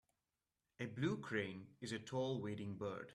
[0.79, 3.09] A blue crane is a tall wading bird.